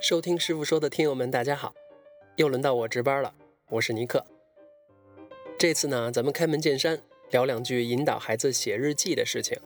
[0.00, 1.74] 收听师傅说的听友们，大家好，
[2.36, 3.34] 又轮到我值班了，
[3.70, 4.24] 我是尼克。
[5.58, 7.02] 这次呢，咱们开门见山
[7.32, 9.58] 聊两句引导孩子写日记的事情，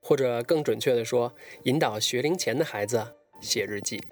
[0.00, 1.34] 或者更准确的说，
[1.64, 4.02] 引导学龄前的孩子写日记。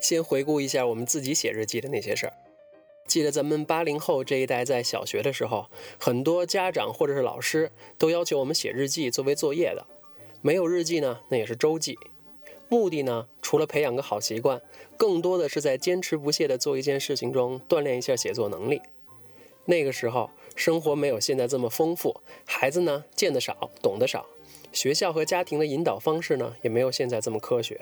[0.00, 2.32] 先回顾一下我们自己写日记的那些事儿。
[3.08, 5.68] 记得咱们八零后这一代在小学的时候，
[5.98, 9.84] 很多家长或者是老师都要求我们写日记作为作业的，
[10.42, 11.98] 没有日记呢，那也是周记。
[12.68, 14.62] 目的呢，除了培养个好习惯，
[14.96, 18.80] 更多的是在坚持不懈地做一件事情中锻炼一下写作能力。
[19.64, 24.24] 那个时候，生活没有现在这么丰富，孩子呢见得少，懂得少，
[24.70, 27.80] 学校和家庭的引导方式呢也没有现在这么科学。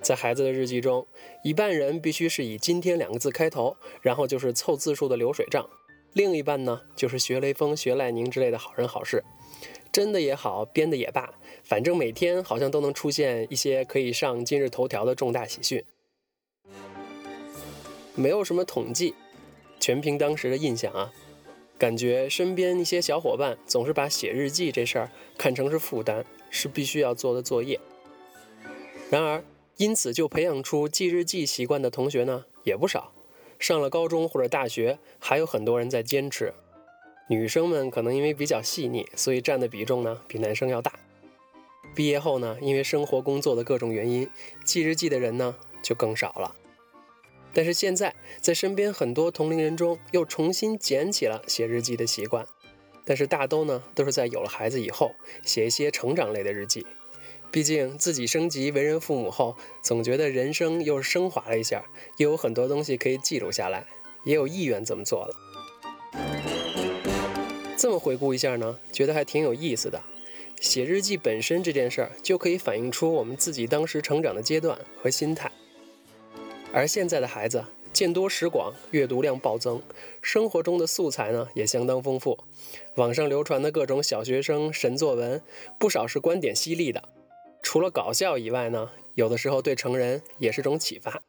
[0.00, 1.08] 在孩子的日记中，
[1.42, 5.64] 一半人必须是以“今天”两个字开头，然后就是凑字数的流水账；
[6.12, 9.24] 另一半呢，就是学雷锋、学赖宁之类的好人好事。
[9.96, 11.32] 真的也好，编的也罢，
[11.64, 15.82] 反正每天好像都能出现一些可以上今日头条的重大喜讯。
[18.14, 19.14] 没有什么统计，
[19.80, 21.14] 全凭当时的印象啊，
[21.78, 27.80] 感觉身边一些小伙伴总是把写日记这事儿看成是负担，是必须要做的作业。
[29.08, 29.42] 然而，
[29.78, 33.14] 因此就培养出记日记习惯的同学呢也不少，
[33.58, 36.52] 上了高中或者大学，还有很多人在坚持。
[37.28, 40.92] 女生们可能因为比较细腻，所以占的比重呢比男生要大。
[41.94, 44.28] 毕业后呢，因为生活工作的各种原因，
[44.64, 46.54] 记日记的人呢就更少了。
[47.52, 52.46] 但是现在在身边很多同龄人中又重新捡起了写日记的习惯，
[53.04, 56.86] 但是大都呢都是在有了孩子以后写一些成长类的日记。
[57.50, 61.84] 毕竟自己升级为人父母后，总觉得人生又升华了一下，
[62.18, 63.86] 又有很多东西可以记录下来，
[64.24, 65.34] 也有意愿这么做了。
[67.76, 70.00] 这么回顾一下呢，觉得还挺有意思的。
[70.58, 75.52] 写日记本身这件事儿，就可以反映出我们自己当时成长的阶段和心态。
[76.72, 77.62] 而现在的孩子
[77.92, 79.82] 见多识广，阅读量暴增，
[80.22, 82.38] 生活中的素材呢也相当丰富。
[82.94, 85.42] 网上流传的各种小学生神作文，
[85.78, 87.02] 不少是观点犀利的。
[87.62, 91.22] 除了搞笑以外呢，有的时候对成人也是种启发。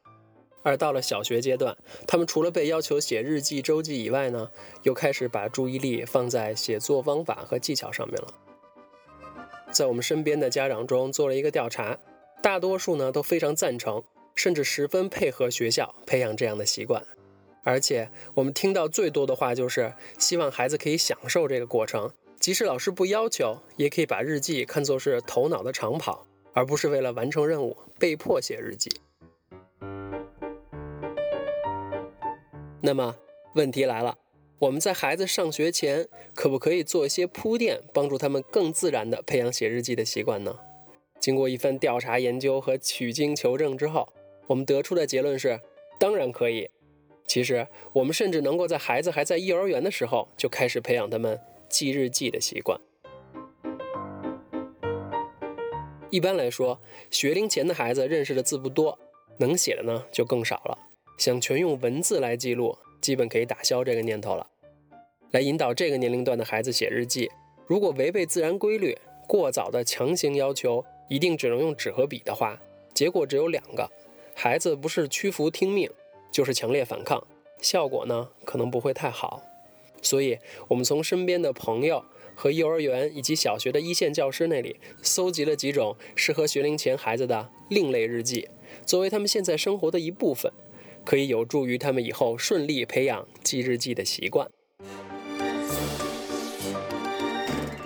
[0.67, 4.51] 而到了小学阶段，他们除了被要求写日记、周记以外呢，
[4.83, 8.27] 又开始把注意力放在写作方法和技巧上面了。
[9.71, 11.97] 在我们身边的家长中做了一个调查，
[12.43, 14.03] 大多数呢都非常赞成，
[14.35, 17.01] 甚至十分配合学校培养这样的习惯。
[17.63, 22.11] 而且我们听到最多的话就是希望孩子可以享受这个过程，
[22.41, 28.91] 即使老师不要求，也可以把日记看作是头脑的长跑，而不是为了完成任务被迫写日记。
[32.81, 33.15] 那么
[33.55, 34.17] 问题来了，
[34.59, 40.59] 我们在孩子上学前，可不可以做一些铺垫，帮助他们更自然地培养写日记的习惯呢？
[41.19, 44.13] 经过一番调查研究和取经求证之后，
[44.45, 45.59] 我们得出的结论是，
[45.99, 46.69] 当然可以。
[47.25, 52.79] 其实，我们甚至能够在孩子还在幼儿园的时候，就开始培养他们记日记的习惯。
[56.09, 56.79] 一般来说，
[57.11, 58.97] 学龄前的孩子认识的字不多，
[59.39, 60.86] 能写的呢就更少了。
[61.17, 64.47] 想全用文字来记录，基本可以打消这个念头了。
[65.31, 67.29] 来引导这个年龄段的孩子写日记，
[67.65, 68.97] 如果违背自然规律，
[69.27, 72.61] 过早的强行要求一定只能用纸和笔的话，
[72.93, 73.89] 结果只有两个：
[74.35, 75.89] 孩子不是屈服听命，
[76.31, 77.25] 就是强烈反抗，
[77.61, 79.43] 效果呢可能不会太好。
[80.01, 82.05] 所以，我们从身边的朋友
[82.35, 88.47] 和幼儿园以及小学的一线教师那里搜集了几种适合学龄前孩子的另类日记，
[88.85, 90.53] 作为他们现在生活的一部分。
[91.07, 94.51] 可以有助于他们以后顺利培养记日记的习惯。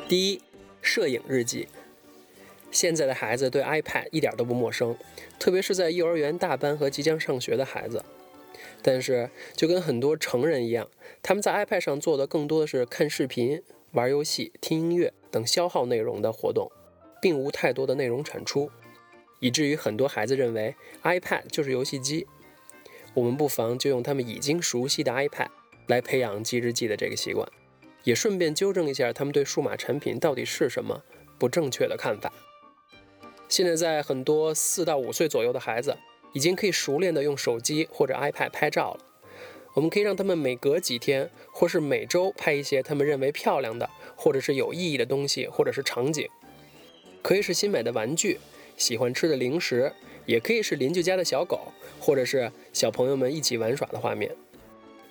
[0.10, 0.42] 第一，
[0.82, 1.68] 摄影日记。
[2.72, 4.98] 现在的孩子对 iPad 一点都不陌生，
[5.38, 8.04] 特别是在幼儿园大班和即将上学的孩子。
[8.82, 10.90] 但是，就跟很多成人一样，
[11.22, 13.62] 他们在 iPad 上做的更多的是看视频、
[13.92, 16.72] 玩游戏、听音乐等消耗内容的活动，
[17.22, 18.72] 并无太多的内容产出，
[19.40, 20.74] 以至于很多孩子认为
[21.04, 22.26] iPad 就是游戏机。
[23.14, 25.48] 我们不妨就用他们已经熟悉的 iPad
[25.88, 27.46] 来培养记日记的这个习惯，
[28.04, 31.04] 也顺便纠正一下他们对数码产品到底是什么
[31.38, 32.32] 不正确的看法。
[33.50, 35.98] 现在在很多四到五岁左右的孩子
[36.32, 39.06] 已经可以熟练的用手机或者 iPad 拍照了。
[39.74, 46.30] 我们可以让他们每隔几天或是每周拍一些他们认为漂亮的或者是有意义的东西或者是场景，
[47.22, 48.40] 可以是新买的玩具，
[48.78, 49.94] 喜欢吃的零食。
[50.28, 54.36] 也可以是邻居家的小狗，或者是小朋友们一起玩耍的画面。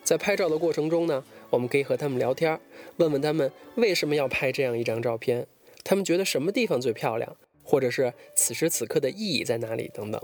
[0.03, 2.59] 在拍照的过程中呢，我们可以和他们聊天，
[2.97, 5.47] 问问他们为什么要拍这样一张照片，
[5.85, 10.21] 他们觉得什么地方最漂亮，或者是此时此刻的意义在哪里等等。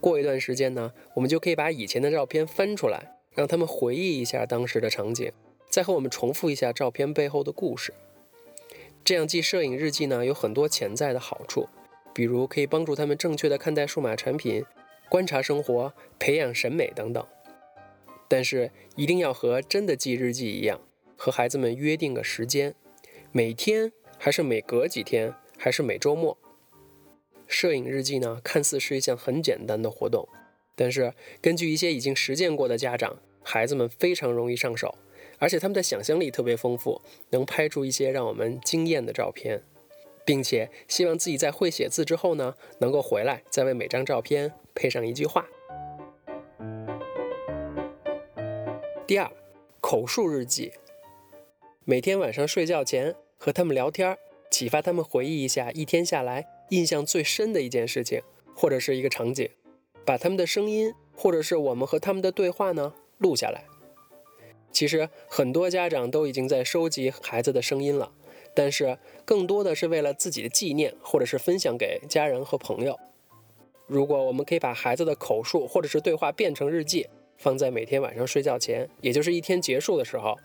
[0.00, 5.30] 过一段时间呢，我们就可以把以前的照片翻出来，让他们回忆一下当时的场景，
[5.68, 7.92] 再和我们重复一下照片背后的故事。
[9.04, 11.68] 这样记摄影日记呢，有很多潜在的好处，
[12.14, 14.64] 比如可以帮助他们正确的看待数码产品、
[15.12, 17.22] 观察生活、培养审美等等。
[18.28, 20.80] 但是一定要和真的记日记一样，
[21.18, 22.74] 和孩子们约定个时间，
[23.30, 26.38] 每天还是每隔几天，还是每周末。
[27.46, 30.26] 摄影日记呢，看似是一项很简单的活动，
[30.74, 31.12] 但是
[31.42, 34.96] 根据一些已经实践过的家长，孩子们非常容易上手，
[35.38, 39.62] 而且他们的想象力特别丰富，能拍出一些让我们惊艳的照片，
[40.24, 45.46] 并且希望自己在会写字之后呢，能够回来再为每张照片配上一句话。
[49.06, 49.30] 第二，
[49.80, 50.72] 口述日记，
[51.84, 54.16] 每天晚上睡觉前和他们聊天，
[54.50, 58.22] 启发他们回忆一下一天下来印象最深的一件事情
[58.54, 59.50] 或者是一个场景，
[60.04, 63.64] 把他们的声音或者是我们和他们的对话呢录下来。
[64.70, 68.12] 其实很多家长都已经在收集孩子的声音了，
[68.54, 72.98] 但是更多的是为了自己的纪念或者是分享给家人和朋友。
[73.86, 77.08] 如果我们可以把孩子的口述或者是对话变成日记。
[77.38, 80.36] 放在每天晚上睡觉前，也就是一天结束的时候，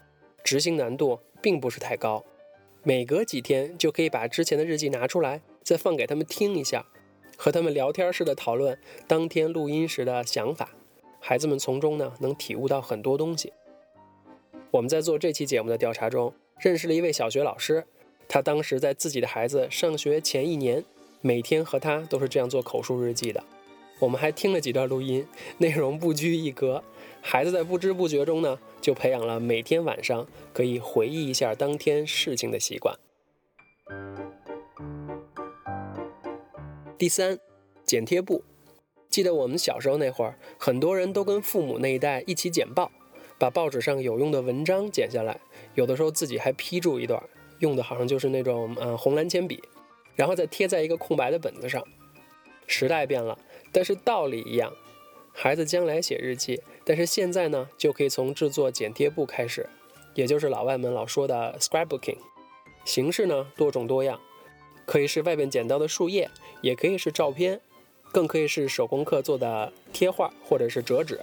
[0.43, 2.23] 执行难度并不是太高。
[2.81, 6.87] 每隔几天就可以把之前的日记拿出来，再放给他们听一下，
[7.37, 10.71] 和他们聊天似的讨论当天录音时的想法。
[11.19, 13.53] 孩子们从中呢能体悟到很多东西。
[14.71, 17.85] 我们在做这期节目的调查中，认识了一位小学老师，
[18.27, 20.83] 他当时在自己的孩子上学前一年，
[21.21, 23.43] 每天和他都是这样做口述日记的。
[23.99, 25.25] 我们还听了几段录音，
[25.57, 26.83] 内容不拘一格，
[27.21, 32.95] 孩子在不知不觉中呢，就培养了每天晚上可以回忆一下当天事情的习惯。
[36.97, 37.39] 第三，
[37.85, 38.43] 剪贴簿。
[39.09, 42.91] 记得我们小时候那会儿，很多人都跟父母那一代一起剪报，
[43.39, 45.39] 把报纸上有用的文章剪下来，
[45.73, 47.23] 有的时候自己还批注一段，
[47.59, 49.61] 用的好像就是那种嗯红蓝铅笔，
[50.15, 51.83] 然后再贴在一个空白的本子上。
[52.65, 53.37] 时代变了。
[53.71, 54.73] 但是道理一样，
[55.33, 59.69] 孩子将来写日记，但是现在呢，就可以从制作剪贴簿开始，
[60.15, 62.17] 也就是老外们老说的 scrapbooking。
[62.85, 64.19] 形式呢多种多样，
[64.85, 66.29] 可以是外边捡到的树叶，
[66.61, 67.59] 也可以是照片，
[68.11, 71.19] 更可以是手工课做的贴画或者是折纸。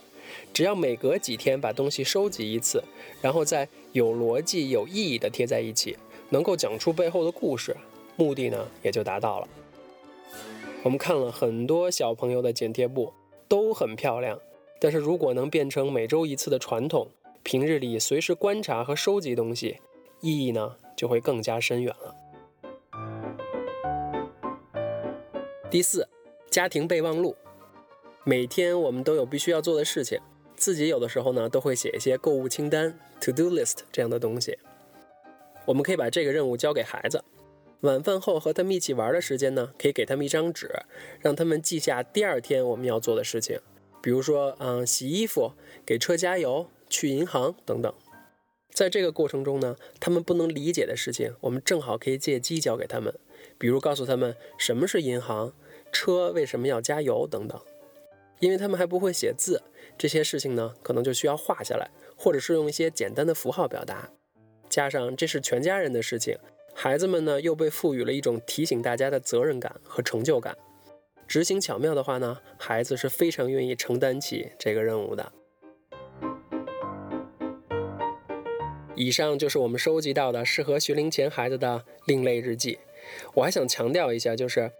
[0.52, 2.84] 只要每隔几天把东西收集一次，
[3.20, 5.96] 然后再有逻辑、有意义的贴在一起，
[6.30, 7.76] 能够讲出背后的故事，
[8.16, 9.48] 目的呢也就达到了。
[10.82, 13.12] 我们看了很多小朋友的剪贴簿，
[13.48, 14.38] 都很漂亮。
[14.80, 17.08] 但是如果能变成每周一次的传统，
[17.42, 19.78] 平日里随时观察和收集东西，
[20.20, 22.14] 意义呢就会更加深远了。
[25.70, 26.06] 第四，
[26.50, 27.34] 家庭备忘录。
[28.24, 30.20] 每天我们都有必须要做的事情，
[30.54, 34.58] 自己有的时候呢都会写一些购物清单 （to do list） 这样的东西。
[35.66, 37.22] 我们可以把这个任务交给孩子。
[37.80, 40.70] 晚饭后和他们一起玩的时间呢，可以给他们一张纸，
[41.20, 43.60] 让他们记下第二天我们要做的事情，
[44.02, 45.52] 比如说，嗯，洗衣服、
[45.84, 47.92] 给车加油、去银行等等。
[48.72, 53.14] 在这个过程中呢，他们不能理解的事情，我们正好可以借机教给他们，
[53.58, 55.52] 比如告诉他们什么是银行、
[55.92, 57.60] 车为什么要加油等等。
[58.40, 59.62] 因为他们还不会写字，
[59.96, 64.10] 这些事情呢，可能就需要画下来，或者是用一些简单的符号表达。
[64.74, 66.36] 加上这是全家人的事情。
[66.74, 70.58] 孩子们呢，又被赋予了一种提醒大家的责任感和成就感。
[71.28, 75.30] 执行巧妙的话呢，孩子是非常愿意承担起这个任务的。
[78.96, 82.80] 以上就是我们收集到的适合学龄前孩子的另类日记。
[83.34, 84.72] 我还想强调一下，就是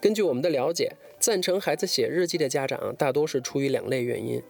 [0.00, 4.42] 根据我们的了解，赞成孩子写日记的家长大多是出于两类原因。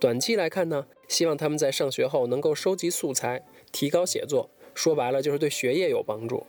[0.00, 4.48] 短期来看呢，希望他们在上学后能够收集素材，提高写作。
[4.74, 6.46] 说白了就是对学业有帮助，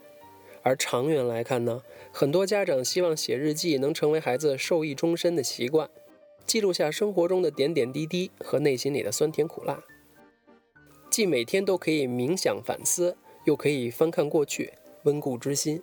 [0.62, 5.90] 而长远来看呢，很多家长希望写日记能成为孩子受益终身的习惯，
[6.46, 9.84] 记录下生活中的点点滴滴和内心里的酸甜苦辣，
[11.10, 15.82] 既每天都可以冥想反思，又可以翻看过去，温故知新。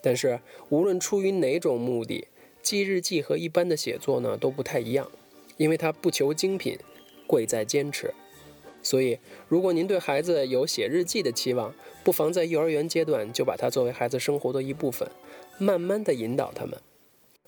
[0.00, 2.28] 但是无论出于哪种目的，
[2.62, 5.10] 记日记和一般的写作呢都不太一样，
[5.60, 6.78] 因为它不求精品，
[7.26, 8.14] 贵在坚持。
[8.82, 15.06] 所以，如果您对孩子有写日记的期望，不妨在幼儿园阶段就把它作为孩子生活的一部分，
[15.58, 16.80] 慢慢的引导他们，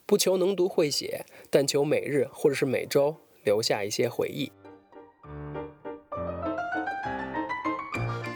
[0.05, 4.53] 不求能读会写，但求每日或者是每周留下一些回忆。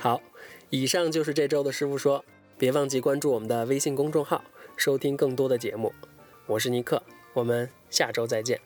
[0.01, 0.23] 好，
[0.71, 2.25] 以上就是这周的师傅说，
[2.57, 4.43] 别忘记关注我们的微信公众号，
[4.75, 5.93] 收听更多的节目。
[6.47, 7.03] 我是尼克，
[7.35, 8.59] 我们下周再见。